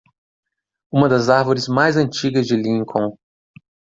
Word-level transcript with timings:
Uma 0.91 1.07
das 1.07 1.29
árvores 1.29 1.67
mais 1.67 1.95
antigas 1.95 2.47
de 2.47 2.55
Lincoln. 2.55 3.15